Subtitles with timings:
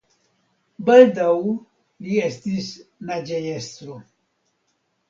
[0.87, 1.35] Baldaŭ
[2.07, 2.73] li estis
[3.13, 4.05] naĝejestro.